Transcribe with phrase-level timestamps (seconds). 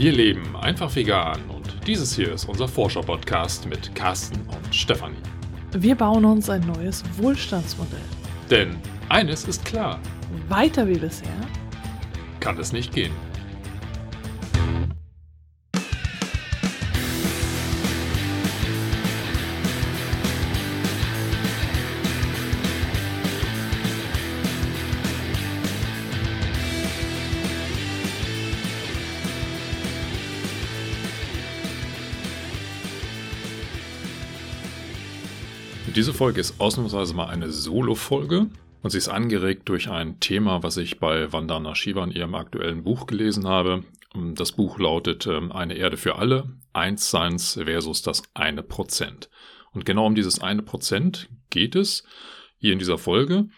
[0.00, 5.18] Wir leben einfach vegan und dieses hier ist unser Forscher-Podcast mit Carsten und Stefanie.
[5.72, 8.00] Wir bauen uns ein neues Wohlstandsmodell.
[8.48, 8.78] Denn
[9.10, 10.00] eines ist klar:
[10.48, 11.28] Weiter wie bisher
[12.40, 13.12] kann es nicht gehen.
[36.00, 38.46] Diese Folge ist ausnahmsweise mal eine Solo-Folge
[38.80, 42.84] und sie ist angeregt durch ein Thema, was ich bei Vandana Shiva in ihrem aktuellen
[42.84, 43.84] Buch gelesen habe.
[44.14, 49.28] Das Buch lautet ähm, Eine Erde für alle, Einsseins versus das eine Prozent.
[49.72, 52.02] Und genau um dieses eine Prozent geht es
[52.56, 53.50] hier in dieser Folge.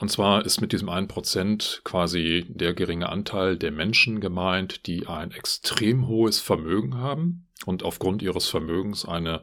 [0.00, 5.06] Und zwar ist mit diesem einen Prozent quasi der geringe Anteil der Menschen gemeint, die
[5.06, 9.42] ein extrem hohes Vermögen haben und aufgrund ihres Vermögens eine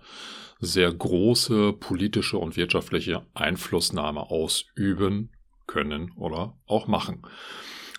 [0.59, 5.31] sehr große politische und wirtschaftliche Einflussnahme ausüben
[5.67, 7.23] können oder auch machen.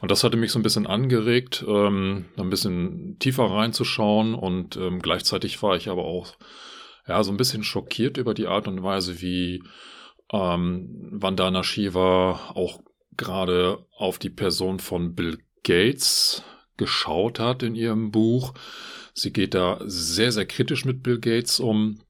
[0.00, 5.00] Und das hatte mich so ein bisschen angeregt, ähm, ein bisschen tiefer reinzuschauen und ähm,
[5.00, 6.34] gleichzeitig war ich aber auch
[7.06, 9.62] ja so ein bisschen schockiert über die Art und Weise, wie
[10.32, 12.80] ähm, Vandana Shiva auch
[13.16, 16.42] gerade auf die Person von Bill Gates
[16.76, 18.54] geschaut hat in ihrem Buch.
[19.14, 22.00] Sie geht da sehr, sehr kritisch mit Bill Gates um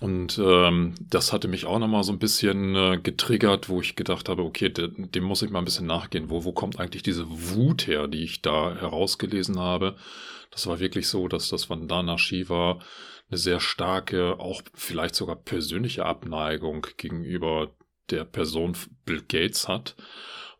[0.00, 4.28] und ähm, das hatte mich auch nochmal so ein bisschen äh, getriggert, wo ich gedacht
[4.28, 6.30] habe, okay, de, dem muss ich mal ein bisschen nachgehen.
[6.30, 9.96] Wo, wo kommt eigentlich diese Wut her, die ich da herausgelesen habe?
[10.50, 12.78] Das war wirklich so, dass das Vandana Shiva
[13.28, 17.70] eine sehr starke, auch vielleicht sogar persönliche Abneigung gegenüber
[18.10, 19.96] der Person Bill Gates hat.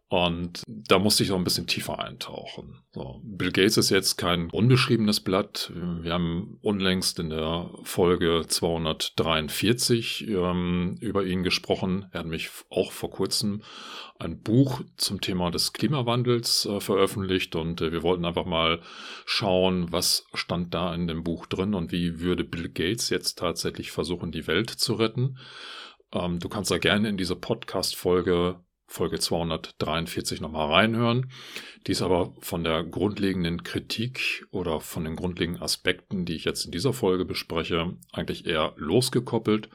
[0.08, 2.84] Und da musste ich auch ein bisschen tiefer eintauchen.
[2.92, 5.72] So, Bill Gates ist jetzt kein unbeschriebenes Blatt.
[5.74, 12.06] Wir haben unlängst in der Folge 243 ähm, über ihn gesprochen.
[12.12, 13.62] Er hat mich auch vor kurzem
[14.18, 18.80] ein Buch zum Thema des Klimawandels äh, veröffentlicht und äh, wir wollten einfach mal
[19.24, 23.90] schauen, was stand da in dem Buch drin und wie würde Bill Gates jetzt tatsächlich
[23.90, 25.38] versuchen, die Welt zu retten.
[26.12, 31.30] Ähm, du kannst da gerne in diese Podcast-Folge Folge 243 nochmal reinhören.
[31.86, 36.64] Die ist aber von der grundlegenden Kritik oder von den grundlegenden Aspekten, die ich jetzt
[36.64, 39.68] in dieser Folge bespreche, eigentlich eher losgekoppelt.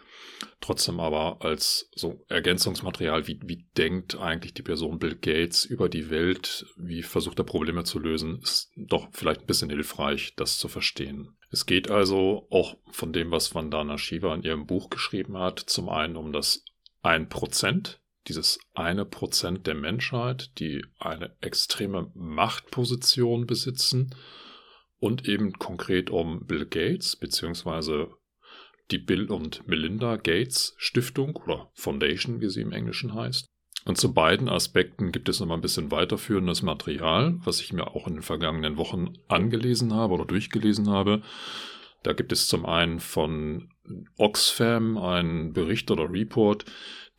[0.62, 6.10] Trotzdem aber als so Ergänzungsmaterial, wie, wie denkt eigentlich die Person Bill Gates über die
[6.10, 10.68] Welt, wie versucht er Probleme zu lösen, ist doch vielleicht ein bisschen hilfreich, das zu
[10.68, 11.36] verstehen.
[11.52, 15.90] Es geht also auch von dem, was Vandana Shiva in ihrem Buch geschrieben hat, zum
[15.90, 16.64] einen um das
[17.04, 17.98] 1%,
[18.30, 24.16] dieses eine Prozent der Menschheit, die eine extreme Machtposition besitzen
[25.00, 28.10] und eben konkret um Bill Gates beziehungsweise
[28.92, 33.48] die Bill und Melinda Gates Stiftung oder Foundation, wie sie im Englischen heißt.
[33.86, 37.88] Und zu beiden Aspekten gibt es noch mal ein bisschen weiterführendes Material, was ich mir
[37.88, 41.22] auch in den vergangenen Wochen angelesen habe oder durchgelesen habe.
[42.04, 43.70] Da gibt es zum einen von
[44.18, 46.66] Oxfam einen Bericht oder Report,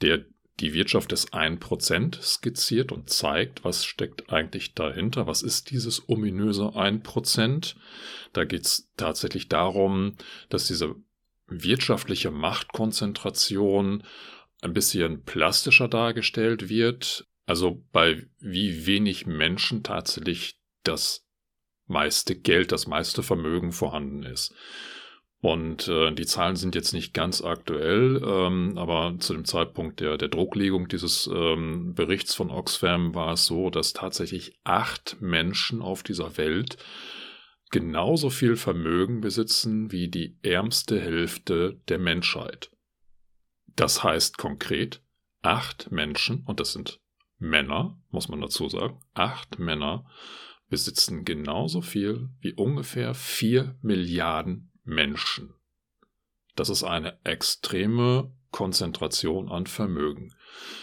[0.03, 0.25] der
[0.60, 6.65] die Wirtschaft des 1% skizziert und zeigt, was steckt eigentlich dahinter, was ist dieses ominöse
[6.65, 7.75] 1%.
[8.32, 10.16] Da geht es tatsächlich darum,
[10.48, 10.94] dass diese
[11.47, 14.04] wirtschaftliche Machtkonzentration
[14.60, 21.27] ein bisschen plastischer dargestellt wird, also bei wie wenig Menschen tatsächlich das
[21.87, 24.54] meiste Geld, das meiste Vermögen vorhanden ist.
[25.43, 30.19] Und äh, die Zahlen sind jetzt nicht ganz aktuell, ähm, aber zu dem Zeitpunkt der,
[30.19, 36.03] der Drucklegung dieses ähm, Berichts von Oxfam war es so, dass tatsächlich acht Menschen auf
[36.03, 36.77] dieser Welt
[37.71, 42.71] genauso viel Vermögen besitzen wie die ärmste Hälfte der Menschheit.
[43.77, 45.03] Das heißt konkret,
[45.41, 47.01] acht Menschen, und das sind
[47.39, 50.05] Männer, muss man dazu sagen, acht Männer
[50.69, 55.54] besitzen genauso viel wie ungefähr vier Milliarden Menschen.
[56.57, 60.34] Das ist eine extreme Konzentration an Vermögen.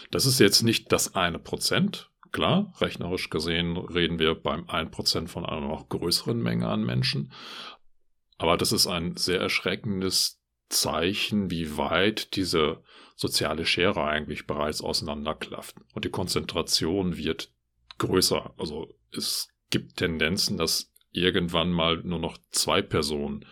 [0.09, 2.09] Das ist jetzt nicht das eine Prozent.
[2.31, 7.31] Klar, rechnerisch gesehen reden wir beim 1% von einer noch größeren Menge an Menschen.
[8.37, 12.83] Aber das ist ein sehr erschreckendes Zeichen, wie weit diese
[13.15, 15.75] soziale Schere eigentlich bereits auseinanderklafft.
[15.93, 17.51] Und die Konzentration wird
[17.97, 18.53] größer.
[18.57, 23.45] Also es gibt Tendenzen, dass irgendwann mal nur noch zwei Personen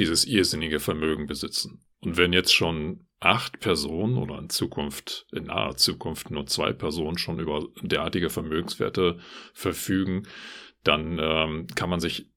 [0.00, 1.84] dieses irrsinnige Vermögen besitzen.
[2.00, 7.18] Und wenn jetzt schon acht Personen oder in Zukunft, in naher Zukunft nur zwei Personen
[7.18, 9.18] schon über derartige Vermögenswerte
[9.52, 10.26] verfügen,
[10.82, 12.30] dann ähm, kann man sich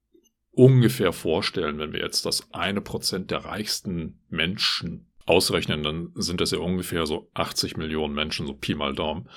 [0.52, 6.52] ungefähr vorstellen, wenn wir jetzt das eine Prozent der reichsten Menschen ausrechnen, dann sind das
[6.52, 9.30] ja ungefähr so 80 Millionen Menschen, so Pi mal Daumen.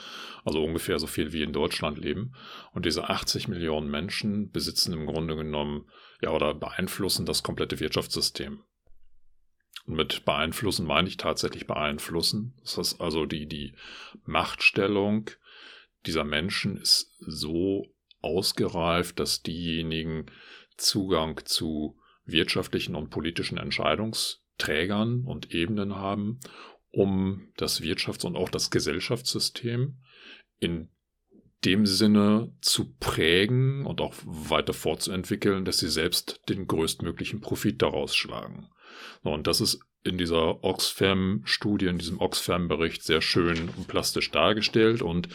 [0.45, 2.35] Also ungefähr so viel wie in Deutschland leben.
[2.73, 5.87] Und diese 80 Millionen Menschen besitzen im Grunde genommen,
[6.23, 8.63] ja, oder beeinflussen das komplette Wirtschaftssystem.
[9.87, 12.55] Und mit beeinflussen meine ich tatsächlich beeinflussen.
[12.63, 13.75] Das heißt also, die, die
[14.25, 15.31] Machtstellung
[16.07, 17.87] dieser Menschen ist so
[18.21, 20.27] ausgereift, dass diejenigen
[20.77, 23.59] Zugang zu wirtschaftlichen und politischen
[24.57, 26.41] Entscheidungsträgern und Ebenen haben,
[26.91, 29.99] um das Wirtschafts- und auch das Gesellschaftssystem
[30.59, 30.89] in
[31.65, 38.15] dem Sinne zu prägen und auch weiter fortzuentwickeln, dass sie selbst den größtmöglichen Profit daraus
[38.15, 38.69] schlagen.
[39.23, 45.29] Und das ist in dieser Oxfam-Studie, in diesem Oxfam-Bericht sehr schön und plastisch dargestellt und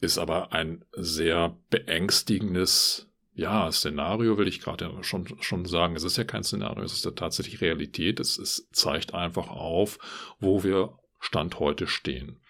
[0.00, 5.96] ist aber ein sehr beängstigendes ja, Szenario will ich gerade schon, schon sagen.
[5.96, 8.20] Es ist ja kein Szenario, es ist ja tatsächlich Realität.
[8.20, 9.98] Es, es zeigt einfach auf,
[10.38, 12.40] wo wir Stand heute stehen.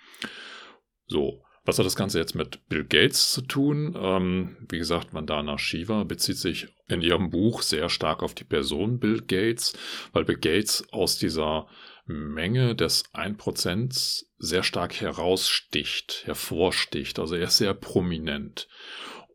[1.06, 3.96] So, was hat das Ganze jetzt mit Bill Gates zu tun?
[3.98, 8.98] Ähm, wie gesagt, Vandana Shiva bezieht sich in ihrem Buch sehr stark auf die Person
[8.98, 9.72] Bill Gates,
[10.12, 11.66] weil Bill Gates aus dieser
[12.06, 17.18] Menge des 1% sehr stark heraussticht, hervorsticht.
[17.18, 18.68] Also er ist sehr prominent.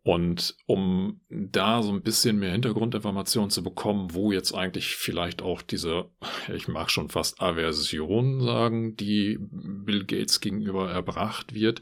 [0.04, 5.62] Und um da so ein bisschen mehr Hintergrundinformationen zu bekommen, wo jetzt eigentlich vielleicht auch
[5.62, 6.06] diese,
[6.54, 11.82] ich mag schon fast Aversion sagen, die Bill Gates gegenüber erbracht wird,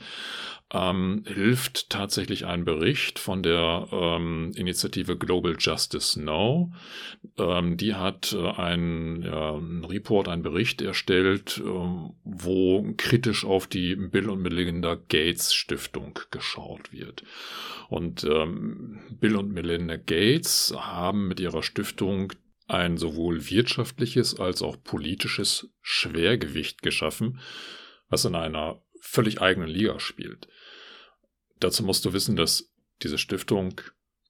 [0.73, 6.73] ähm, hilft tatsächlich ein Bericht von der ähm, Initiative Global Justice Now.
[7.37, 13.67] Ähm, die hat äh, einen, ja, einen Report, einen Bericht erstellt, ähm, wo kritisch auf
[13.67, 17.23] die Bill und Melinda Gates Stiftung geschaut wird.
[17.87, 22.33] Und ähm, Bill und Melinda Gates haben mit ihrer Stiftung
[22.67, 27.39] ein sowohl wirtschaftliches als auch politisches Schwergewicht geschaffen,
[28.09, 30.47] was in einer völlig eigenen Liga spielt.
[31.59, 33.81] Dazu musst du wissen, dass diese Stiftung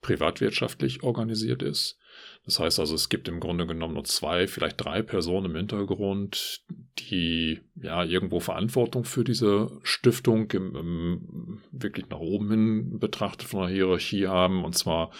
[0.07, 1.99] privatwirtschaftlich organisiert ist.
[2.45, 6.63] Das heißt also, es gibt im Grunde genommen nur zwei, vielleicht drei Personen im Hintergrund,
[6.97, 13.67] die ja irgendwo Verantwortung für diese Stiftung im, im, wirklich nach oben hin betrachtet von
[13.67, 14.63] der Hierarchie haben.
[14.63, 15.11] Und zwar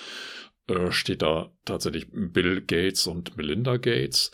[0.69, 4.31] äh, steht da tatsächlich Bill Gates und Melinda Gates.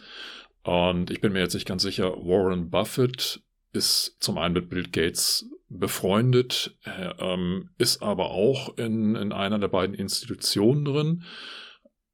[0.62, 3.42] Und ich bin mir jetzt nicht ganz sicher, Warren Buffett
[3.74, 6.78] ist zum einen mit Bill Gates befreundet,
[7.20, 11.24] ähm, ist aber auch in, in einer der beiden Institutionen drin.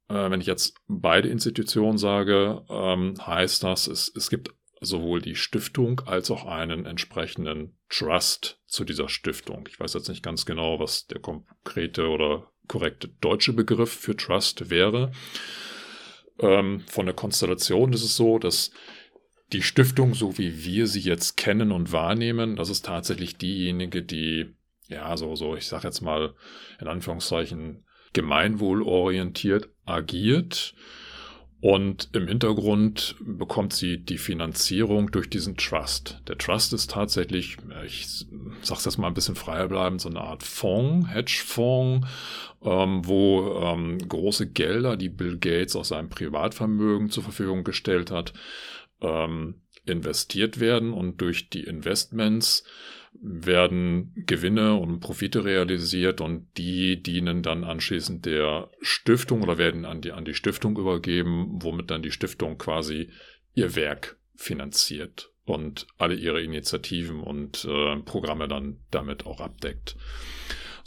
[0.08, 5.36] Äh, wenn ich jetzt beide Institutionen sage, ähm, heißt das, es, es gibt sowohl die
[5.36, 9.68] Stiftung als auch einen entsprechenden Trust zu dieser Stiftung.
[9.68, 14.70] Ich weiß jetzt nicht ganz genau, was der konkrete oder korrekte deutsche Begriff für Trust
[14.70, 15.12] wäre.
[16.38, 18.70] Ähm, von der Konstellation ist es so, dass
[19.52, 24.54] die Stiftung, so wie wir sie jetzt kennen und wahrnehmen, das ist tatsächlich diejenige, die,
[24.88, 26.34] ja, so, so, ich sag jetzt mal
[26.80, 30.74] in Anführungszeichen, gemeinwohlorientiert agiert.
[31.62, 36.22] Und im Hintergrund bekommt sie die Finanzierung durch diesen Trust.
[36.26, 38.24] Der Trust ist tatsächlich, ich
[38.62, 42.08] sag's jetzt mal ein bisschen freier bleiben, so eine Art Fonds, Hedgefonds,
[42.62, 48.32] ähm, wo ähm, große Gelder, die Bill Gates aus seinem Privatvermögen zur Verfügung gestellt hat,
[49.00, 52.64] ähm, investiert werden und durch die Investments
[53.12, 60.00] werden Gewinne und Profite realisiert und die dienen dann anschließend der Stiftung oder werden an
[60.00, 63.10] die, an die Stiftung übergeben, womit dann die Stiftung quasi
[63.54, 69.96] ihr Werk finanziert und alle ihre Initiativen und äh, Programme dann damit auch abdeckt.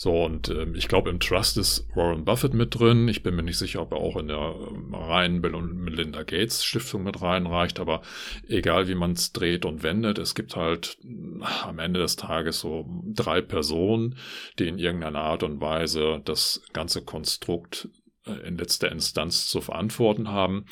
[0.04, 3.08] So, und äh, ich glaube, im Trust ist Warren Buffett mit drin.
[3.08, 6.24] Ich bin mir nicht sicher, ob er auch in der äh, reinen Bill und Melinda
[6.24, 8.02] Gates Stiftung mit reinreicht, aber
[8.50, 12.60] egal wie man es dreht und wendet, es gibt halt äh, am Ende des Tages
[12.60, 14.18] so drei Personen,
[14.60, 17.88] die in irgendeiner Art und Weise das ganze Konstrukt
[18.26, 20.66] äh, in letzter Instanz zu verantworten haben.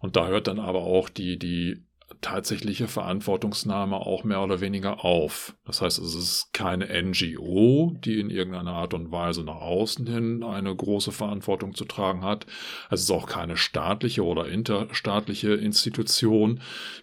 [0.00, 1.84] Und da hört dann aber auch die, die
[2.20, 5.54] tatsächliche Verantwortungsnahme auch mehr oder weniger auf.
[5.64, 10.42] Das heißt, es ist keine NGO, die in irgendeiner Art und Weise nach außen hin
[10.42, 12.46] eine große Verantwortung zu tragen hat.
[12.90, 16.60] Es ist auch keine staatliche oder interstaatliche Institution,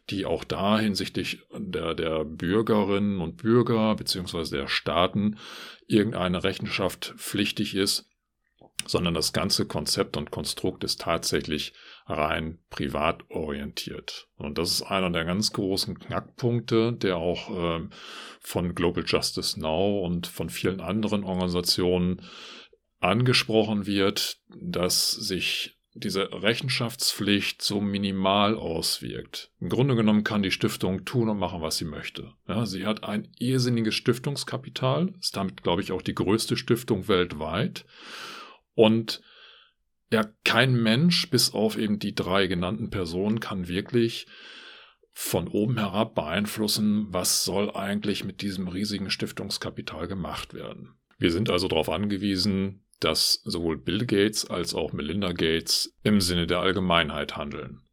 [0.10, 5.38] die auch da hinsichtlich der, der Bürgerinnen und Bürger beziehungsweise der Staaten
[5.88, 8.10] irgendeine Rechenschaft pflichtig ist
[8.88, 11.74] sondern das ganze Konzept und Konstrukt ist tatsächlich
[12.06, 14.28] rein privat orientiert.
[14.38, 17.88] Und das ist einer der ganz großen Knackpunkte, der auch äh,
[18.40, 22.22] von Global Justice Now und von vielen anderen Organisationen
[23.00, 29.52] angesprochen wird, dass sich diese Rechenschaftspflicht so minimal auswirkt.
[29.62, 32.34] Im Grunde genommen kann die Stiftung tun und machen, was sie möchte.
[32.48, 37.86] Ja, sie hat ein irrsinniges Stiftungskapital, ist damit, glaube ich, auch die größte Stiftung weltweit.
[38.74, 39.22] Und
[40.12, 44.28] ja, kein Mensch, bis auf eben die drei genannten Personen, kann wirklich
[45.12, 50.96] von oben herab beeinflussen, was soll eigentlich mit diesem riesigen Stiftungskapital gemacht werden.
[51.18, 56.48] Wir sind also darauf angewiesen, dass sowohl Bill Gates als auch Melinda Gates im Sinne
[56.48, 57.85] der Allgemeinheit handeln.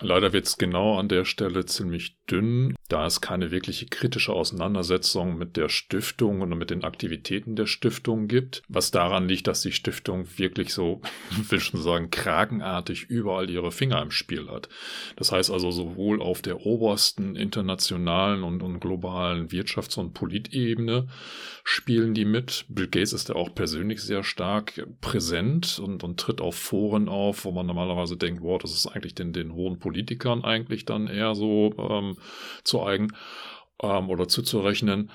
[0.00, 5.38] Leider wird es genau an der Stelle ziemlich dünn, da es keine wirkliche kritische Auseinandersetzung
[5.38, 9.72] mit der Stiftung und mit den Aktivitäten der Stiftung gibt, was daran liegt, dass die
[9.72, 11.00] Stiftung wirklich so,
[11.48, 14.68] will schon sagen, kragenartig überall ihre Finger im Spiel hat.
[15.16, 21.08] Das heißt also sowohl auf der obersten internationalen und, und globalen Wirtschafts- und Politebene
[21.64, 22.66] spielen die mit.
[22.68, 27.44] Bill Gates ist ja auch persönlich sehr stark präsent und, und tritt auf Foren auf,
[27.44, 31.34] wo man normalerweise denkt, wow, das ist eigentlich den, den hohen Politikern eigentlich dann eher
[31.34, 32.18] so ähm,
[32.62, 33.08] zu eigen
[33.82, 35.10] ähm, oder zuzurechnen.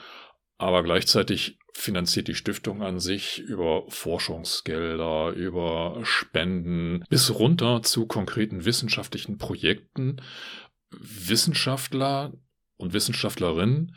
[0.58, 8.66] Aber gleichzeitig finanziert die Stiftung an sich über Forschungsgelder, über Spenden bis runter zu konkreten
[8.66, 10.22] wissenschaftlichen Projekten
[10.92, 12.34] Wissenschaftler
[12.78, 13.96] und Wissenschaftlerinnen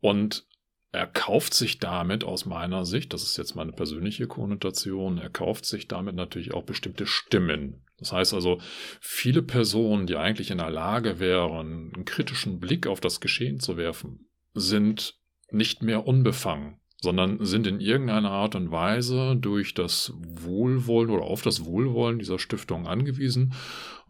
[0.00, 0.46] und
[0.92, 5.64] er kauft sich damit aus meiner Sicht, das ist jetzt meine persönliche Konnotation, er kauft
[5.64, 7.84] sich damit natürlich auch bestimmte Stimmen.
[7.98, 8.60] Das heißt also,
[9.00, 13.76] viele Personen, die eigentlich in der Lage wären, einen kritischen Blick auf das Geschehen zu
[13.76, 15.18] werfen, sind
[15.50, 21.42] nicht mehr unbefangen sondern sind in irgendeiner Art und Weise durch das Wohlwollen oder auf
[21.42, 23.54] das Wohlwollen dieser Stiftung angewiesen,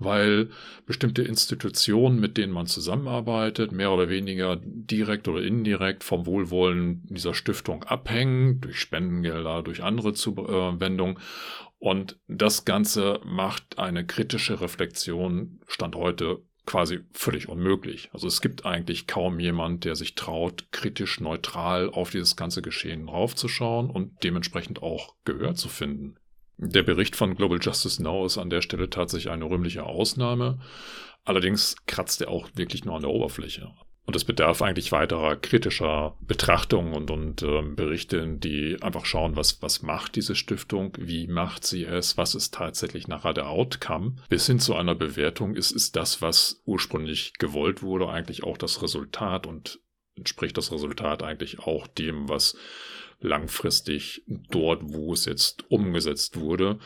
[0.00, 0.50] weil
[0.87, 7.35] bestimmte Institutionen, mit denen man zusammenarbeitet, mehr oder weniger direkt oder indirekt vom Wohlwollen dieser
[7.35, 11.19] Stiftung abhängen, durch Spendengelder, durch andere Zuwendungen.
[11.78, 18.11] Und das Ganze macht eine kritische Reflexion Stand heute quasi völlig unmöglich.
[18.12, 23.09] Also es gibt eigentlich kaum jemand, der sich traut, kritisch neutral auf dieses ganze Geschehen
[23.09, 26.16] raufzuschauen und dementsprechend auch Gehör zu finden.
[26.62, 30.60] Der Bericht von Global Justice Now ist an der Stelle tatsächlich eine rühmliche Ausnahme.
[31.24, 33.72] Allerdings kratzt er auch wirklich nur an der Oberfläche.
[34.04, 39.62] Und es bedarf eigentlich weiterer kritischer Betrachtungen und, und äh, Berichte, die einfach schauen, was,
[39.62, 44.16] was macht diese Stiftung, wie macht sie es, was ist tatsächlich nachher der Outcome.
[44.28, 48.82] Bis hin zu einer Bewertung ist, ist das, was ursprünglich gewollt wurde, eigentlich auch das
[48.82, 49.80] Resultat und
[50.14, 52.56] entspricht das Resultat eigentlich auch dem, was
[53.20, 56.78] langfristig dort, wo es jetzt umgesetzt wurde,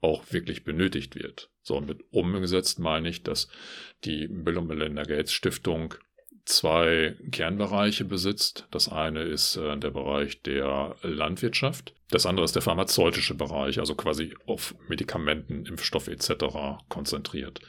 [0.00, 1.50] auch wirklich benötigt wird.
[1.62, 3.48] So, und mit umgesetzt meine ich, dass
[4.04, 5.94] die Bill und Melinda Gates Stiftung
[6.44, 8.66] zwei Kernbereiche besitzt.
[8.70, 11.94] Das eine ist äh, der Bereich der Landwirtschaft.
[12.10, 16.46] Das andere ist der pharmazeutische Bereich, also quasi auf Medikamenten, Impfstoffe etc.
[16.88, 17.60] konzentriert.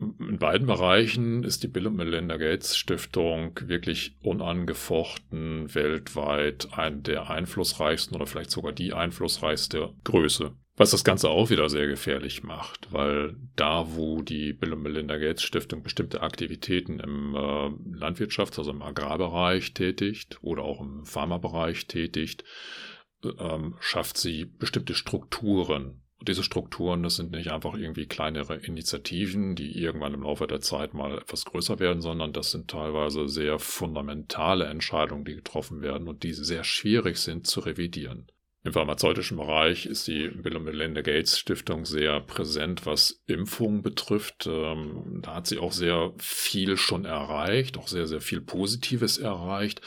[0.00, 7.30] In beiden Bereichen ist die Bill und Melinda Gates Stiftung wirklich unangefochten weltweit eine der
[7.30, 12.92] einflussreichsten oder vielleicht sogar die einflussreichste Größe was das Ganze auch wieder sehr gefährlich macht,
[12.92, 18.72] weil da, wo die Bill und Melinda Gates Stiftung bestimmte Aktivitäten im äh, Landwirtschafts-, also
[18.72, 22.44] im Agrarbereich tätigt oder auch im Pharmabereich tätigt,
[23.38, 26.02] ähm, schafft sie bestimmte Strukturen.
[26.22, 30.94] Diese Strukturen, das sind nicht einfach irgendwie kleinere Initiativen, die irgendwann im Laufe der Zeit
[30.94, 36.22] mal etwas größer werden, sondern das sind teilweise sehr fundamentale Entscheidungen, die getroffen werden und
[36.22, 38.28] die sehr schwierig sind zu revidieren.
[38.66, 44.46] Im pharmazeutischen Bereich ist die Bill und Melinda Gates Stiftung sehr präsent, was Impfungen betrifft.
[44.46, 49.82] Ähm, da hat sie auch sehr viel schon erreicht, auch sehr, sehr viel Positives erreicht.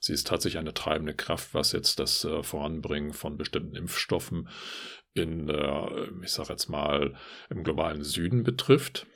[0.00, 4.48] Sie ist tatsächlich eine treibende Kraft, was jetzt das äh, Voranbringen von bestimmten Impfstoffen
[5.18, 7.14] in, äh, ich sage jetzt mal,
[7.50, 9.06] im globalen Süden betrifft.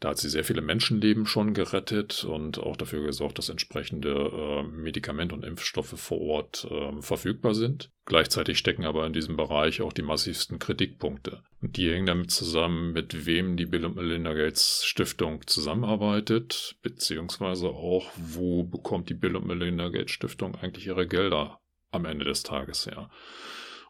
[0.00, 4.62] Da hat sie sehr viele Menschenleben schon gerettet und auch dafür gesorgt, dass entsprechende äh,
[4.62, 7.90] Medikamente und Impfstoffe vor Ort äh, verfügbar sind.
[8.06, 11.42] Gleichzeitig stecken aber in diesem Bereich auch die massivsten Kritikpunkte.
[11.60, 17.68] Und die hängen damit zusammen, mit wem die Bill und Melinda Gates Stiftung zusammenarbeitet, beziehungsweise
[17.68, 22.42] auch, wo bekommt die Bill und Melinda Gates Stiftung eigentlich ihre Gelder am Ende des
[22.42, 23.10] Tages her.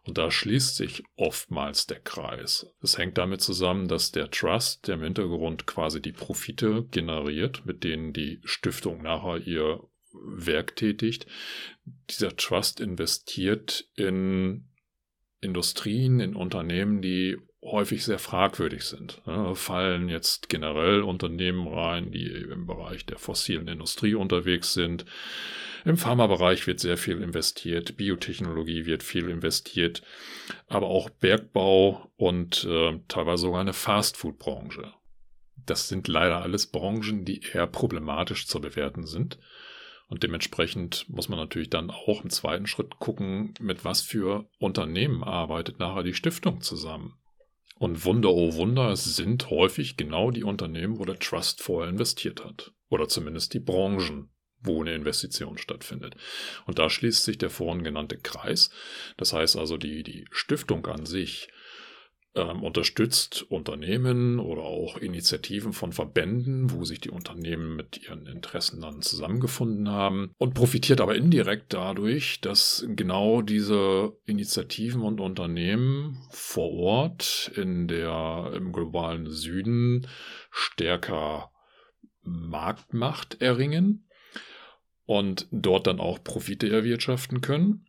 [0.05, 2.67] Und da schließt sich oftmals der Kreis.
[2.83, 7.85] Es hängt damit zusammen, dass der Trust, der im Hintergrund quasi die Profite generiert, mit
[7.85, 9.81] denen die Stiftung nachher ihr
[10.13, 11.27] Werk tätigt,
[12.09, 14.69] dieser Trust investiert in
[15.41, 19.23] Industrien, in Unternehmen, die häufig sehr fragwürdig sind.
[19.55, 25.05] Fallen jetzt generell Unternehmen rein, die im Bereich der fossilen Industrie unterwegs sind.
[25.85, 30.03] Im Pharmabereich wird sehr viel investiert, Biotechnologie wird viel investiert,
[30.69, 34.93] aber auch Bergbau und äh, teilweise sogar eine Fastfood-Branche.
[35.67, 39.39] Das sind leider alles Branchen, die eher problematisch zu bewerten sind.
[40.09, 45.23] Und dementsprechend muss man natürlich dann auch im zweiten Schritt gucken, mit was für Unternehmen
[45.23, 47.15] arbeitet nachher die Stiftung zusammen.
[47.79, 52.45] Und Wunder, oh Wunder, es sind häufig genau die Unternehmen, wo der Trust vorher investiert
[52.45, 52.73] hat.
[52.89, 54.31] Oder zumindest die Branchen,
[54.63, 56.17] wo eine Investition stattfindet.
[56.67, 58.71] Und da schließt sich der vorhin genannte Kreis.
[59.17, 61.49] Das heißt also, die, die Stiftung an sich
[62.35, 68.81] ähm, unterstützt Unternehmen oder auch Initiativen von Verbänden, wo sich die Unternehmen mit ihren Interessen
[68.81, 76.71] dann zusammengefunden haben und profitiert aber indirekt dadurch, dass genau diese Initiativen und Unternehmen vor
[76.71, 80.07] Ort in der, im globalen Süden
[80.51, 81.51] stärker
[82.23, 84.07] Marktmacht erringen
[85.11, 87.85] und dort dann auch Profite erwirtschaften können.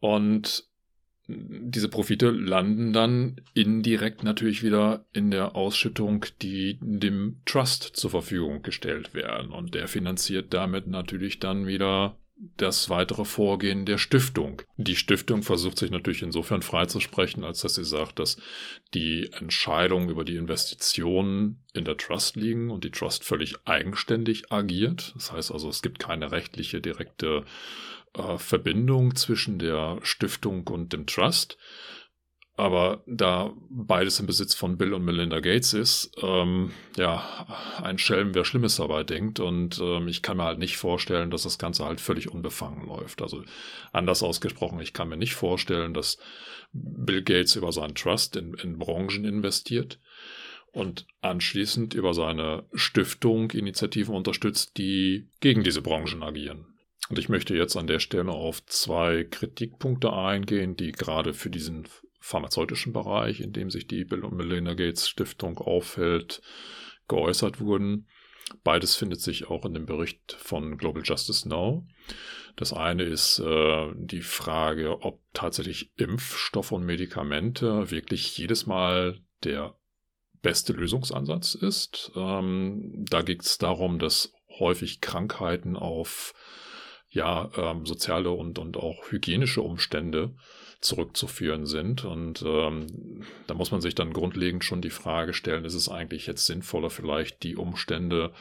[0.00, 0.64] Und
[1.28, 8.62] diese Profite landen dann indirekt natürlich wieder in der Ausschüttung, die dem Trust zur Verfügung
[8.62, 9.52] gestellt werden.
[9.52, 12.18] Und der finanziert damit natürlich dann wieder
[12.56, 14.62] das weitere Vorgehen der Stiftung.
[14.76, 18.36] Die Stiftung versucht sich natürlich insofern freizusprechen, als dass sie sagt, dass
[18.94, 25.12] die Entscheidungen über die Investitionen in der Trust liegen und die Trust völlig eigenständig agiert.
[25.14, 27.44] Das heißt also, es gibt keine rechtliche direkte
[28.14, 31.58] äh, Verbindung zwischen der Stiftung und dem Trust.
[32.56, 37.46] Aber da beides im Besitz von Bill und Melinda Gates ist, ähm, ja,
[37.82, 39.40] ein Schelm, wer Schlimmes dabei denkt.
[39.40, 43.22] Und ähm, ich kann mir halt nicht vorstellen, dass das Ganze halt völlig unbefangen läuft.
[43.22, 43.42] Also
[43.92, 46.18] anders ausgesprochen, ich kann mir nicht vorstellen, dass
[46.72, 49.98] Bill Gates über seinen Trust in, in Branchen investiert
[50.72, 56.66] und anschließend über seine Stiftung Initiativen unterstützt, die gegen diese Branchen agieren.
[57.08, 61.86] Und ich möchte jetzt an der Stelle auf zwei Kritikpunkte eingehen, die gerade für diesen
[62.22, 66.40] pharmazeutischen Bereich, in dem sich die Bill und Melinda Gates Stiftung aufhält,
[67.08, 68.06] geäußert wurden.
[68.62, 71.86] Beides findet sich auch in dem Bericht von Global Justice Now.
[72.54, 79.74] Das eine ist äh, die Frage, ob tatsächlich Impfstoffe und Medikamente wirklich jedes Mal der
[80.42, 82.12] beste Lösungsansatz ist.
[82.14, 86.34] Ähm, da geht es darum, dass häufig Krankheiten auf
[87.08, 90.34] ja, ähm, soziale und, und auch hygienische Umstände
[90.82, 92.04] zurückzuführen sind.
[92.04, 96.26] Und ähm, da muss man sich dann grundlegend schon die Frage stellen, ist es eigentlich
[96.26, 98.32] jetzt sinnvoller, vielleicht die Umstände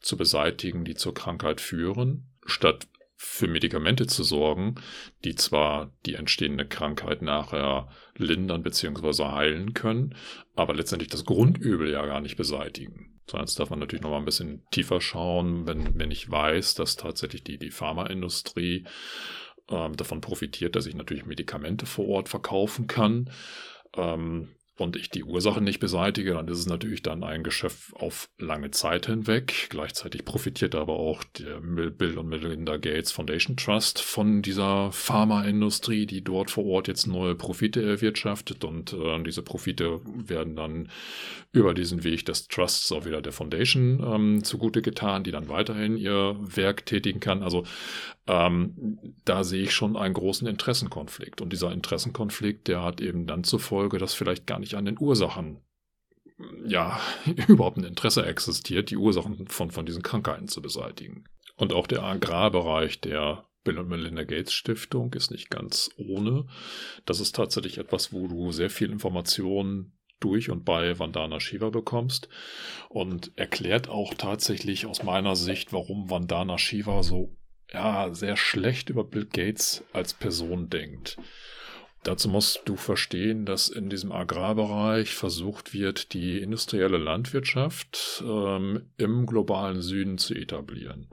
[0.00, 2.86] zu beseitigen, die zur Krankheit führen, statt
[3.20, 4.76] für Medikamente zu sorgen,
[5.24, 9.24] die zwar die entstehende Krankheit nachher lindern bzw.
[9.24, 10.14] heilen können,
[10.54, 13.20] aber letztendlich das Grundübel ja gar nicht beseitigen.
[13.28, 16.76] So, jetzt darf man natürlich noch mal ein bisschen tiefer schauen, wenn, wenn ich weiß,
[16.76, 18.86] dass tatsächlich die, die Pharmaindustrie
[19.70, 23.30] ähm, davon profitiert, dass ich natürlich Medikamente vor Ort verkaufen kann.
[23.96, 28.28] Ähm, und ich die Ursachen nicht beseitige, dann ist es natürlich dann ein Geschäft auf
[28.38, 29.66] lange Zeit hinweg.
[29.70, 36.22] Gleichzeitig profitiert aber auch der Bill und Melinda Gates Foundation Trust von dieser Pharmaindustrie, die
[36.22, 40.90] dort vor Ort jetzt neue Profite erwirtschaftet und äh, diese Profite werden dann
[41.50, 45.96] über diesen Weg des Trusts auch wieder der Foundation ähm, zugute getan, die dann weiterhin
[45.96, 47.42] ihr Werk tätigen kann.
[47.42, 47.64] Also
[48.28, 51.40] ähm, da sehe ich schon einen großen Interessenkonflikt.
[51.40, 54.98] Und dieser Interessenkonflikt, der hat eben dann zur Folge, dass vielleicht gar nicht an den
[54.98, 55.60] Ursachen
[56.64, 57.00] ja,
[57.48, 61.24] überhaupt ein Interesse existiert, die Ursachen von, von diesen Krankheiten zu beseitigen.
[61.56, 66.46] Und auch der Agrarbereich der Bill und Melinda Gates Stiftung ist nicht ganz ohne.
[67.04, 72.28] Das ist tatsächlich etwas, wo du sehr viel Informationen durch und bei Vandana Shiva bekommst
[72.88, 77.36] und erklärt auch tatsächlich aus meiner Sicht, warum Vandana Shiva so
[77.72, 81.18] ja, sehr schlecht über Bill Gates als Person denkt.
[82.04, 89.26] Dazu musst du verstehen, dass in diesem Agrarbereich versucht wird, die industrielle Landwirtschaft ähm, im
[89.26, 91.08] globalen Süden zu etablieren.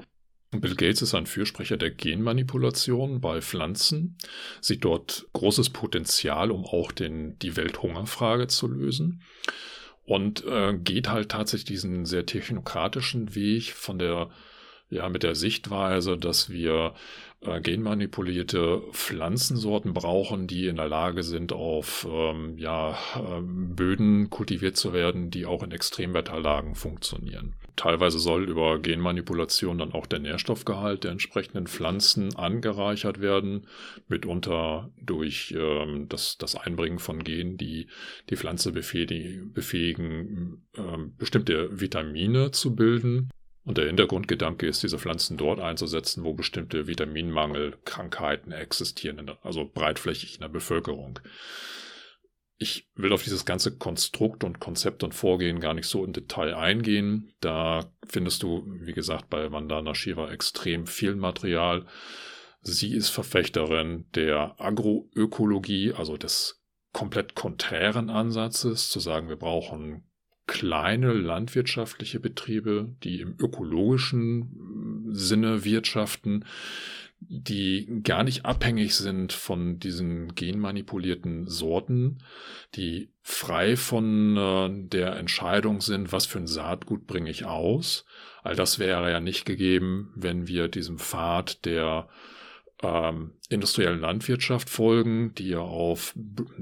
[0.51, 4.17] Bill Gates ist ein Fürsprecher der Genmanipulation bei Pflanzen,
[4.61, 9.21] sieht dort großes Potenzial, um auch den, die Welthungerfrage zu lösen
[10.05, 14.29] und äh, geht halt tatsächlich diesen sehr technokratischen Weg von der
[14.89, 16.93] ja, mit der Sichtweise, dass wir
[17.41, 24.77] äh, genmanipulierte Pflanzensorten brauchen, die in der Lage sind, auf ähm, ja, ähm, Böden kultiviert
[24.77, 27.55] zu werden, die auch in Extremwetterlagen funktionieren.
[27.75, 33.67] Teilweise soll über Genmanipulation dann auch der Nährstoffgehalt der entsprechenden Pflanzen angereichert werden,
[34.07, 37.87] mitunter durch ähm, das, das Einbringen von Genen, die
[38.29, 40.61] die Pflanze befähigen, befähigen
[41.17, 43.29] bestimmte Vitamine zu bilden.
[43.65, 50.41] Und der Hintergrundgedanke ist, diese Pflanzen dort einzusetzen, wo bestimmte Vitaminmangelkrankheiten existieren, also breitflächig in
[50.41, 51.19] der Bevölkerung.
[52.57, 56.55] Ich will auf dieses ganze Konstrukt und Konzept und Vorgehen gar nicht so im Detail
[56.55, 57.33] eingehen.
[57.41, 61.85] Da findest du, wie gesagt, bei Vandana Shiva extrem viel Material.
[62.61, 70.05] Sie ist Verfechterin der Agroökologie, also des komplett konträren Ansatzes, zu sagen, wir brauchen
[70.47, 76.45] kleine landwirtschaftliche Betriebe, die im ökologischen Sinne wirtschaften,
[77.19, 82.19] die gar nicht abhängig sind von diesen genmanipulierten Sorten,
[82.75, 88.05] die frei von äh, der Entscheidung sind, was für ein Saatgut bringe ich aus.
[88.43, 92.07] All das wäre ja nicht gegeben, wenn wir diesem Pfad der
[92.85, 96.13] ähm, industriellen Landwirtschaft folgen, die ja auf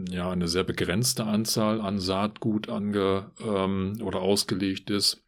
[0.09, 5.23] ja, eine sehr begrenzte Anzahl an Saatgut ange ähm, oder ausgelegt ist.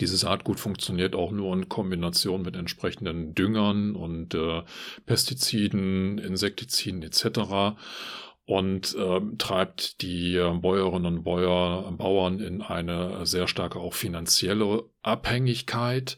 [0.00, 4.62] Dieses Saatgut funktioniert auch nur in Kombination mit entsprechenden Düngern und äh,
[5.04, 7.76] Pestiziden, Insektiziden etc.
[8.46, 14.84] und äh, treibt die äh, Bäuerinnen und Bäuer, Bauern in eine sehr starke auch finanzielle
[15.02, 16.16] Abhängigkeit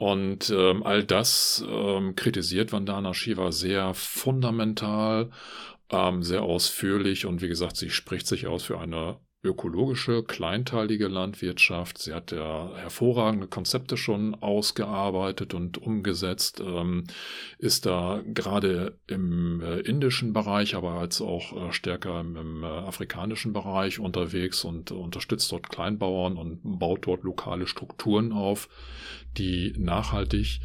[0.00, 5.28] und ähm, all das ähm, kritisiert Vandana Shiva sehr fundamental,
[5.90, 7.26] ähm, sehr ausführlich.
[7.26, 11.98] Und wie gesagt, sie spricht sich aus für eine ökologische, kleinteilige Landwirtschaft.
[11.98, 17.04] Sie hat ja hervorragende Konzepte schon ausgearbeitet und umgesetzt, ähm,
[17.58, 22.66] ist da gerade im äh, indischen Bereich, aber als auch äh, stärker im, im äh,
[22.66, 28.68] afrikanischen Bereich unterwegs und unterstützt dort Kleinbauern und baut dort lokale Strukturen auf,
[29.38, 30.60] die nachhaltig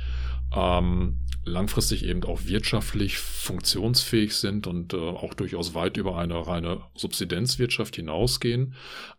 [0.54, 6.82] ähm, langfristig eben auch wirtschaftlich funktionsfähig sind und äh, auch durchaus weit über eine reine
[6.96, 8.74] Subsidenzwirtschaft hinausgehen,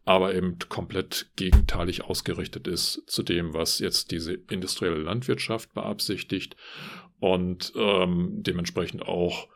[0.04, 6.56] aber eben komplett gegenteilig ausgerichtet ist zu dem, was jetzt diese industrielle Landwirtschaft beabsichtigt
[7.20, 9.48] und ähm, dementsprechend auch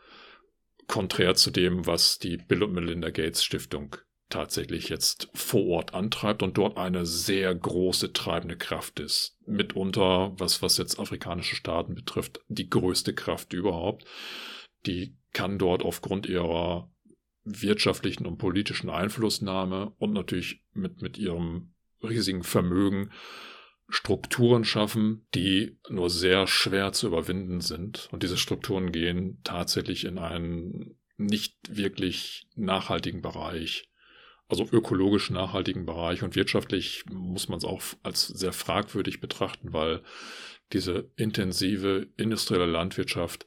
[0.87, 3.97] konträr zu dem, was die Bill und Melinda Gates Stiftung
[4.31, 9.37] tatsächlich jetzt vor Ort antreibt und dort eine sehr große treibende Kraft ist.
[9.47, 14.05] Mitunter, was, was jetzt afrikanische Staaten betrifft, die größte Kraft überhaupt.
[14.87, 16.91] Die kann dort aufgrund ihrer
[17.45, 23.11] wirtschaftlichen und politischen Einflussnahme und natürlich mit, mit ihrem riesigen Vermögen
[23.89, 28.09] Strukturen schaffen, die nur sehr schwer zu überwinden sind.
[28.13, 33.90] Und diese Strukturen gehen tatsächlich in einen nicht wirklich nachhaltigen Bereich
[34.51, 40.03] also ökologisch nachhaltigen Bereich und wirtschaftlich muss man es auch als sehr fragwürdig betrachten, weil
[40.73, 43.47] diese intensive industrielle Landwirtschaft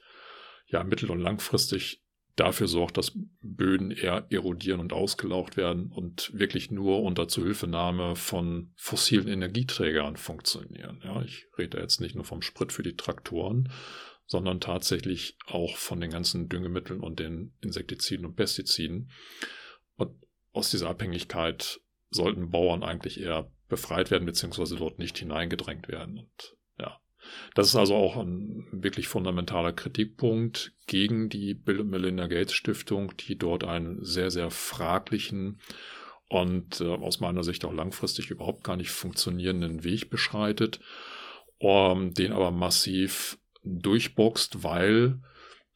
[0.68, 2.04] ja mittel- und langfristig
[2.36, 8.74] dafür sorgt, dass Böden eher erodieren und ausgelaucht werden und wirklich nur unter Zuhilfenahme von
[8.76, 11.00] fossilen Energieträgern funktionieren.
[11.04, 13.72] Ja, ich rede jetzt nicht nur vom Sprit für die Traktoren,
[14.26, 19.12] sondern tatsächlich auch von den ganzen Düngemitteln und den Insektiziden und Pestiziden.
[20.54, 26.20] Aus dieser Abhängigkeit sollten Bauern eigentlich eher befreit werden, beziehungsweise dort nicht hineingedrängt werden.
[26.20, 27.00] Und ja,
[27.56, 33.18] das ist also auch ein wirklich fundamentaler Kritikpunkt gegen die Bill und Melinda Gates Stiftung,
[33.18, 35.60] die dort einen sehr, sehr fraglichen
[36.30, 40.80] und äh, aus meiner Sicht auch langfristig überhaupt gar nicht funktionierenden Weg beschreitet,
[41.60, 45.20] um, den aber massiv durchboxt, weil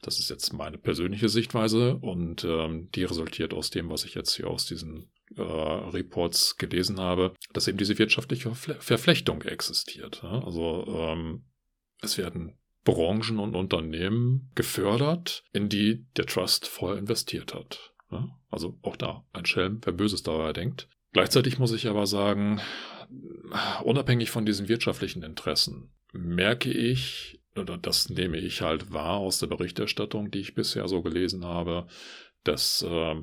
[0.01, 4.35] das ist jetzt meine persönliche Sichtweise und ähm, die resultiert aus dem, was ich jetzt
[4.35, 10.21] hier aus diesen äh, Reports gelesen habe, dass eben diese wirtschaftliche Verflechtung existiert.
[10.23, 10.43] Ja?
[10.43, 11.45] Also ähm,
[12.01, 17.93] es werden Branchen und Unternehmen gefördert, in die der Trust vorher investiert hat.
[18.11, 18.29] Ja?
[18.49, 20.87] Also auch da ein Schelm, wer Böses dabei denkt.
[21.11, 22.61] Gleichzeitig muss ich aber sagen,
[23.83, 29.47] unabhängig von diesen wirtschaftlichen Interessen, merke ich, oder das nehme ich halt wahr aus der
[29.47, 31.87] Berichterstattung, die ich bisher so gelesen habe,
[32.43, 33.15] dass äh,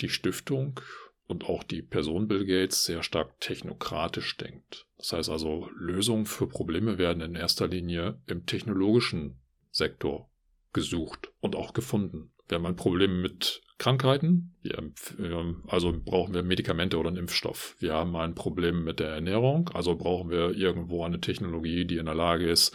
[0.00, 0.80] die Stiftung
[1.26, 4.86] und auch die Person Bill Gates sehr stark technokratisch denkt.
[4.96, 9.38] Das heißt also, Lösungen für Probleme werden in erster Linie im technologischen
[9.70, 10.30] Sektor
[10.72, 12.32] gesucht und auch gefunden.
[12.48, 14.54] Wenn man Probleme mit Krankheiten.
[14.62, 17.76] Wir, also brauchen wir Medikamente oder einen Impfstoff.
[17.78, 22.06] Wir haben ein Problem mit der Ernährung, also brauchen wir irgendwo eine Technologie, die in
[22.06, 22.74] der Lage ist,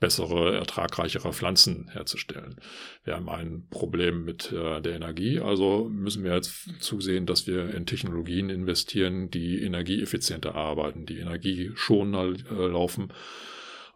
[0.00, 2.56] bessere, ertragreichere Pflanzen herzustellen.
[3.04, 7.72] Wir haben ein Problem mit äh, der Energie, also müssen wir jetzt zusehen, dass wir
[7.72, 13.12] in Technologien investieren, die energieeffizienter arbeiten, die energieschonender äh, laufen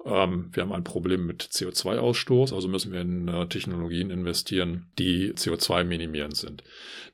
[0.07, 5.33] ähm, wir haben ein Problem mit CO2-Ausstoß, also müssen wir in äh, Technologien investieren, die
[5.33, 6.63] CO2 minimierend sind.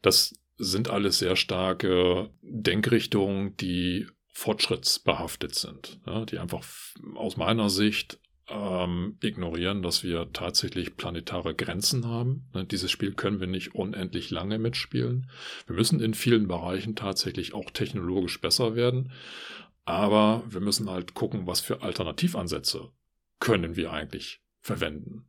[0.03, 6.65] Das sind alles sehr starke Denkrichtungen, die fortschrittsbehaftet sind, ja, die einfach
[7.15, 12.49] aus meiner Sicht ähm, ignorieren, dass wir tatsächlich planetare Grenzen haben.
[12.55, 15.31] Ne, dieses Spiel können wir nicht unendlich lange mitspielen.
[15.67, 19.13] Wir müssen in vielen Bereichen tatsächlich auch technologisch besser werden.
[19.85, 22.91] Aber wir müssen halt gucken, was für Alternativansätze
[23.41, 25.27] können wir eigentlich verwenden.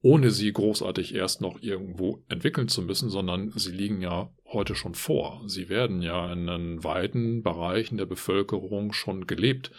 [0.00, 4.94] Ohne sie großartig erst noch irgendwo entwickeln zu müssen, sondern sie liegen ja heute schon
[4.94, 5.42] vor.
[5.48, 9.72] Sie werden ja in weiten Bereichen der Bevölkerung schon gelebt.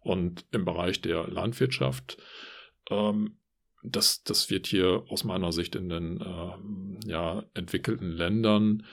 [0.00, 2.18] Und im Bereich der Landwirtschaft,
[2.90, 3.38] ähm,
[3.84, 8.84] das, das wird hier aus meiner Sicht in den äh, ja, entwickelten Ländern,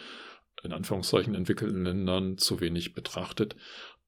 [0.63, 3.55] in Anführungszeichen entwickelten Ländern zu wenig betrachtet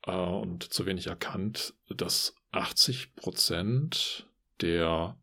[0.06, 4.28] äh, und zu wenig erkannt, dass 80 Prozent
[4.62, 5.18] der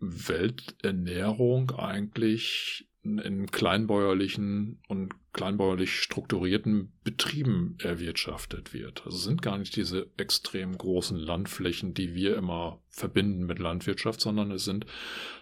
[0.00, 9.06] Welternährung eigentlich in kleinbäuerlichen und kleinbäuerlich strukturierten Betrieben erwirtschaftet wird.
[9.06, 14.50] Also sind gar nicht diese extrem großen Landflächen, die wir immer verbinden mit Landwirtschaft, sondern
[14.50, 14.84] es sind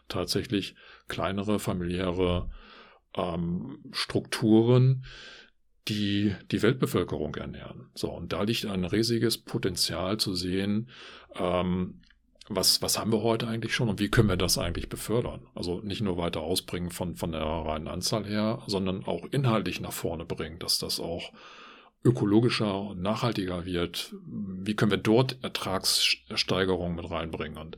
[0.09, 0.77] tatsächlich
[1.09, 2.49] kleinere familiäre
[3.15, 5.05] ähm, Strukturen,
[5.87, 7.89] die die Weltbevölkerung ernähren.
[7.95, 10.89] So, und da liegt ein riesiges Potenzial zu sehen,
[11.37, 12.01] ähm,
[12.49, 15.47] was, was haben wir heute eigentlich schon und wie können wir das eigentlich befördern?
[15.55, 19.93] Also nicht nur weiter ausbringen von, von der reinen Anzahl her, sondern auch inhaltlich nach
[19.93, 21.31] vorne bringen, dass das auch
[22.05, 24.15] ökologischer und nachhaltiger wird.
[24.25, 27.59] Wie können wir dort Ertragssteigerungen mit reinbringen?
[27.59, 27.77] Und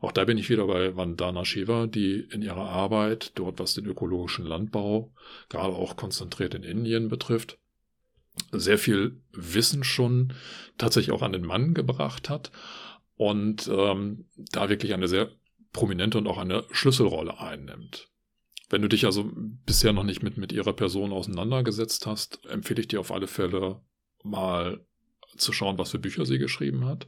[0.00, 3.86] auch da bin ich wieder bei Vandana Shiva, die in ihrer Arbeit dort, was den
[3.86, 5.12] ökologischen Landbau,
[5.48, 7.58] gerade auch konzentriert in Indien betrifft,
[8.50, 10.34] sehr viel Wissen schon
[10.78, 12.50] tatsächlich auch an den Mann gebracht hat
[13.16, 15.30] und ähm, da wirklich eine sehr
[15.72, 18.11] prominente und auch eine Schlüsselrolle einnimmt.
[18.72, 19.30] Wenn du dich also
[19.66, 23.82] bisher noch nicht mit, mit ihrer Person auseinandergesetzt hast, empfehle ich dir auf alle Fälle
[24.24, 24.80] mal
[25.36, 27.06] zu schauen, was für Bücher sie geschrieben hat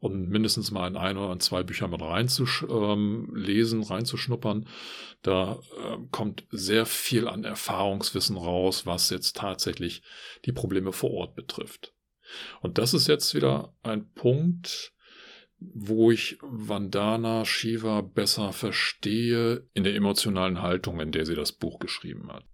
[0.00, 4.68] und mindestens mal in ein oder zwei Bücher mit reinzulesen, ähm, reinzuschnuppern.
[5.22, 10.02] Da äh, kommt sehr viel an Erfahrungswissen raus, was jetzt tatsächlich
[10.44, 11.94] die Probleme vor Ort betrifft.
[12.60, 14.92] Und das ist jetzt wieder ein Punkt,
[15.74, 21.78] wo ich Vandana Shiva besser verstehe in der emotionalen Haltung, in der sie das Buch
[21.78, 22.44] geschrieben hat.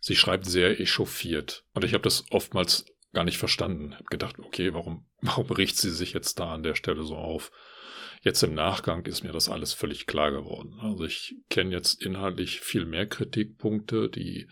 [0.00, 1.64] Sie schreibt sehr echauffiert.
[1.74, 3.94] Und ich habe das oftmals gar nicht verstanden.
[3.94, 7.50] Hab gedacht, okay, warum, warum riecht sie sich jetzt da an der Stelle so auf?
[8.22, 10.74] Jetzt im Nachgang ist mir das alles völlig klar geworden.
[10.80, 14.48] Also ich kenne jetzt inhaltlich viel mehr Kritikpunkte, die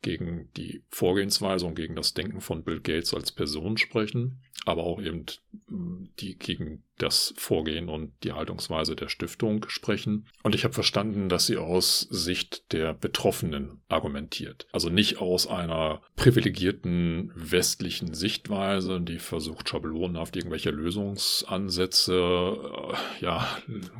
[0.00, 5.02] gegen die Vorgehensweise und gegen das Denken von Bill Gates als Person sprechen, aber auch
[5.02, 5.26] eben
[5.68, 10.26] die gegen das Vorgehen und die Haltungsweise der Stiftung sprechen.
[10.42, 14.66] Und ich habe verstanden, dass sie aus Sicht der Betroffenen argumentiert.
[14.72, 23.46] Also nicht aus einer privilegierten westlichen Sichtweise, die versucht schablonenhaft irgendwelche Lösungsansätze äh, ja,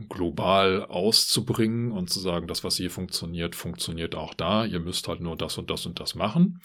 [0.09, 4.65] global auszubringen und zu sagen, das, was hier funktioniert, funktioniert auch da.
[4.65, 6.61] Ihr müsst halt nur das und das und das machen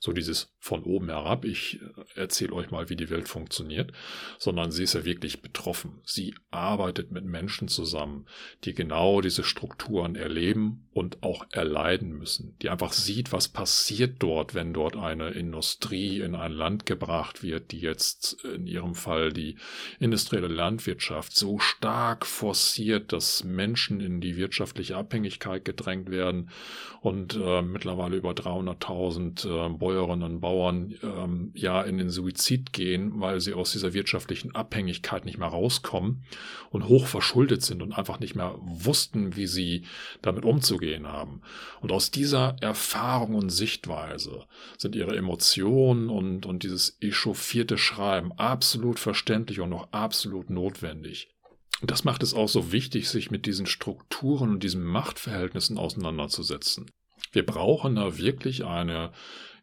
[0.00, 3.92] so dieses von oben herab, ich äh, erzähle euch mal, wie die Welt funktioniert,
[4.38, 6.00] sondern sie ist ja wirklich betroffen.
[6.04, 8.26] Sie arbeitet mit Menschen zusammen,
[8.64, 14.54] die genau diese Strukturen erleben und auch erleiden müssen, die einfach sieht, was passiert dort,
[14.54, 19.56] wenn dort eine Industrie in ein Land gebracht wird, die jetzt in ihrem Fall die
[20.00, 26.50] industrielle Landwirtschaft so stark forciert, dass Menschen in die wirtschaftliche Abhängigkeit gedrängt werden
[27.00, 33.22] und äh, mittlerweile über 300.000 äh, Bäuerinnen und Bauern ähm, ja in den Suizid gehen,
[33.22, 36.24] weil sie aus dieser wirtschaftlichen Abhängigkeit nicht mehr rauskommen
[36.68, 39.86] und hoch verschuldet sind und einfach nicht mehr wussten, wie sie
[40.20, 41.40] damit umzugehen haben.
[41.80, 44.44] Und aus dieser Erfahrung und Sichtweise
[44.76, 51.30] sind ihre Emotionen und, und dieses echauffierte Schreiben absolut verständlich und auch absolut notwendig.
[51.80, 56.90] Und das macht es auch so wichtig, sich mit diesen Strukturen und diesen Machtverhältnissen auseinanderzusetzen.
[57.32, 59.12] Wir brauchen da wirklich eine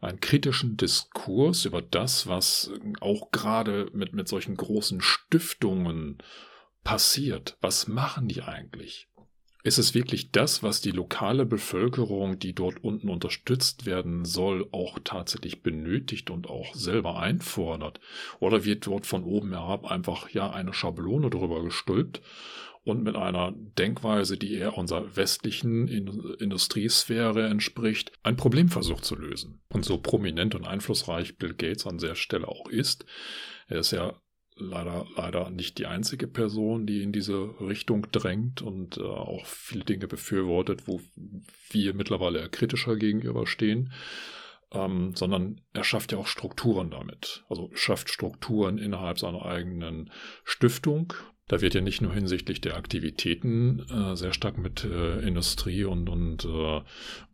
[0.01, 6.17] einen kritischen Diskurs über das, was auch gerade mit, mit solchen großen Stiftungen
[6.83, 7.57] passiert.
[7.61, 9.07] Was machen die eigentlich?
[9.65, 14.99] Ist es wirklich das, was die lokale Bevölkerung, die dort unten unterstützt werden soll, auch
[15.03, 17.99] tatsächlich benötigt und auch selber einfordert?
[18.39, 22.21] Oder wird dort von oben herab einfach ja eine Schablone drüber gestülpt
[22.85, 29.59] und mit einer Denkweise, die eher unserer westlichen Industriesphäre entspricht, ein Problem versucht zu lösen?
[29.69, 33.05] Und so prominent und einflussreich Bill Gates an der Stelle auch ist,
[33.67, 34.13] er ist ja
[34.55, 39.83] leider, leider nicht die einzige Person, die in diese Richtung drängt und äh, auch viele
[39.83, 41.01] Dinge befürwortet, wo
[41.69, 43.91] wir mittlerweile kritischer gegenüberstehen.
[44.71, 47.43] Ähm, sondern er schafft ja auch Strukturen damit.
[47.49, 50.11] Also schafft Strukturen innerhalb seiner eigenen
[50.43, 51.13] Stiftung.
[51.47, 56.09] Da wird ja nicht nur hinsichtlich der Aktivitäten äh, sehr stark mit äh, Industrie und,
[56.09, 56.81] und äh,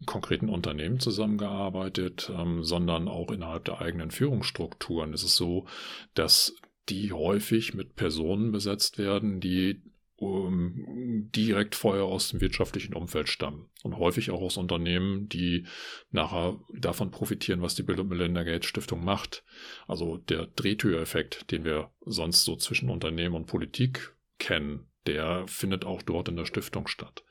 [0.05, 5.13] konkreten Unternehmen zusammengearbeitet, ähm, sondern auch innerhalb der eigenen Führungsstrukturen.
[5.13, 5.65] Ist es so,
[6.13, 6.55] dass
[6.89, 9.81] die häufig mit Personen besetzt werden, die
[10.21, 13.69] um, direkt vorher aus dem wirtschaftlichen Umfeld stammen.
[13.81, 15.65] Und häufig auch aus Unternehmen, die
[16.11, 19.43] nachher davon profitieren, was die Bill und Melinda Gates Stiftung macht.
[19.87, 26.03] Also der Drehtüreffekt, den wir sonst so zwischen Unternehmen und Politik kennen, der findet auch
[26.03, 27.23] dort in der Stiftung statt.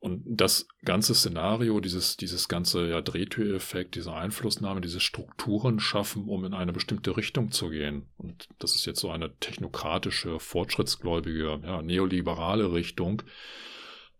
[0.00, 6.46] Und das ganze Szenario, dieses, dieses ganze ja, Drehtüreffekt, diese Einflussnahme, diese Strukturen schaffen, um
[6.46, 8.06] in eine bestimmte Richtung zu gehen.
[8.16, 13.22] Und das ist jetzt so eine technokratische, fortschrittsgläubige, ja, neoliberale Richtung,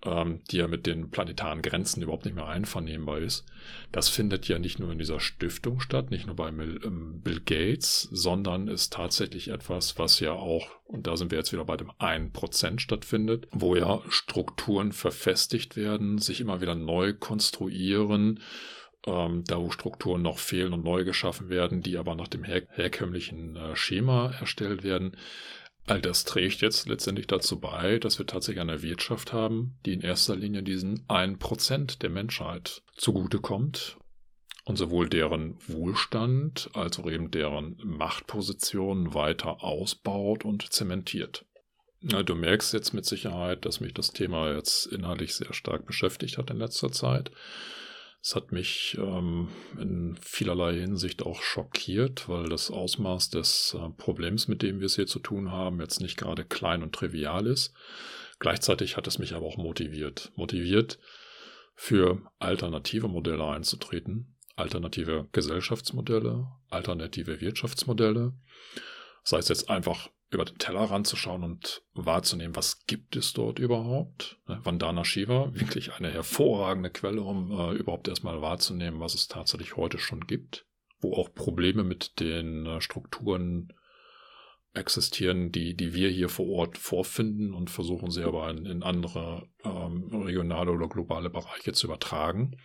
[0.04, 3.44] ähm, die ja mit den planetaren Grenzen überhaupt nicht mehr einvernehmbar ist.
[3.92, 8.08] Das findet ja nicht nur in dieser Stiftung statt, nicht nur bei ähm, Bill Gates,
[8.10, 11.90] sondern ist tatsächlich etwas, was ja auch, und da sind wir jetzt wieder bei dem
[11.90, 18.40] 1% stattfindet, wo ja Strukturen verfestigt werden, sich immer wieder neu konstruieren,
[19.06, 22.62] ähm, da wo Strukturen noch fehlen und neu geschaffen werden, die aber nach dem her
[22.70, 25.16] herkömmlichen äh, Schema erstellt werden.
[25.86, 30.02] All das trägt jetzt letztendlich dazu bei, dass wir tatsächlich eine Wirtschaft haben, die in
[30.02, 33.96] erster Linie diesen 1% der Menschheit zugutekommt
[34.64, 41.44] und sowohl deren Wohlstand als auch eben deren Machtposition weiter ausbaut und zementiert.
[42.02, 46.50] Du merkst jetzt mit Sicherheit, dass mich das Thema jetzt inhaltlich sehr stark beschäftigt hat
[46.50, 47.30] in letzter Zeit.
[48.22, 54.46] Es hat mich ähm, in vielerlei Hinsicht auch schockiert, weil das Ausmaß des äh, Problems,
[54.46, 57.72] mit dem wir es hier zu tun haben, jetzt nicht gerade klein und trivial ist.
[58.38, 60.33] Gleichzeitig hat es mich aber auch motiviert.
[60.37, 60.98] Motiviert,
[61.74, 68.35] für alternative Modelle einzutreten, alternative Gesellschaftsmodelle, alternative Wirtschaftsmodelle.
[69.24, 74.38] Sei es jetzt einfach über den Teller ranzuschauen und wahrzunehmen, was gibt es dort überhaupt.
[74.46, 79.76] Ne, Vandana Shiva, wirklich eine hervorragende Quelle, um äh, überhaupt erstmal wahrzunehmen, was es tatsächlich
[79.76, 80.66] heute schon gibt,
[81.00, 83.72] wo auch Probleme mit den äh, Strukturen
[84.72, 89.48] existieren, die, die wir hier vor Ort vorfinden und versuchen sie aber in, in andere
[89.64, 92.56] ähm, regionale oder globale Bereiche zu übertragen.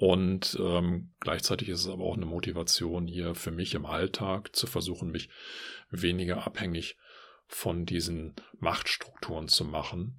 [0.00, 4.66] Und ähm, gleichzeitig ist es aber auch eine Motivation hier für mich im Alltag zu
[4.66, 5.28] versuchen, mich
[5.90, 6.96] weniger abhängig
[7.46, 10.18] von diesen Machtstrukturen zu machen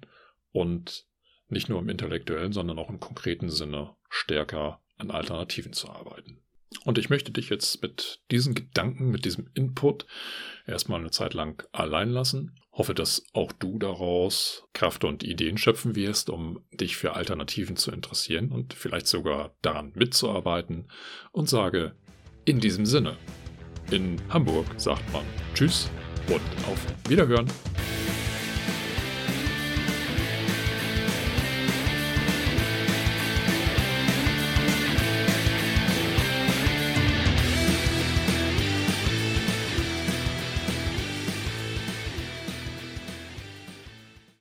[0.52, 1.08] und
[1.48, 6.38] nicht nur im intellektuellen, sondern auch im konkreten Sinne stärker an Alternativen zu arbeiten.
[6.84, 10.06] Und ich möchte dich jetzt mit diesen Gedanken, mit diesem Input
[10.64, 12.54] erstmal eine Zeit lang allein lassen.
[12.74, 17.90] Hoffe, dass auch du daraus Kraft und Ideen schöpfen wirst, um dich für Alternativen zu
[17.90, 20.88] interessieren und vielleicht sogar daran mitzuarbeiten.
[21.32, 21.94] Und sage
[22.46, 23.16] in diesem Sinne,
[23.90, 25.90] in Hamburg sagt man Tschüss
[26.28, 27.46] und auf Wiederhören.